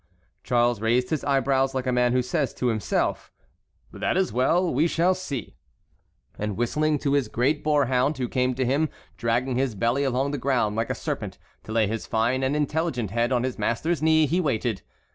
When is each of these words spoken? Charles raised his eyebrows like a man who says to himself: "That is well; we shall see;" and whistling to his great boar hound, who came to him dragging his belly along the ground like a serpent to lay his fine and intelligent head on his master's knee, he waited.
Charles 0.43 0.81
raised 0.81 1.11
his 1.11 1.23
eyebrows 1.23 1.75
like 1.75 1.85
a 1.85 1.91
man 1.91 2.11
who 2.11 2.23
says 2.23 2.55
to 2.55 2.69
himself: 2.69 3.31
"That 3.93 4.17
is 4.17 4.33
well; 4.33 4.73
we 4.73 4.87
shall 4.87 5.13
see;" 5.13 5.57
and 6.39 6.57
whistling 6.57 6.97
to 7.01 7.13
his 7.13 7.27
great 7.27 7.63
boar 7.63 7.85
hound, 7.85 8.17
who 8.17 8.27
came 8.27 8.55
to 8.55 8.65
him 8.65 8.89
dragging 9.15 9.57
his 9.57 9.75
belly 9.75 10.03
along 10.03 10.31
the 10.31 10.39
ground 10.39 10.75
like 10.75 10.89
a 10.89 10.95
serpent 10.95 11.37
to 11.65 11.71
lay 11.71 11.85
his 11.85 12.07
fine 12.07 12.41
and 12.41 12.55
intelligent 12.55 13.11
head 13.11 13.31
on 13.31 13.43
his 13.43 13.59
master's 13.59 14.01
knee, 14.01 14.25
he 14.25 14.41
waited. 14.41 14.81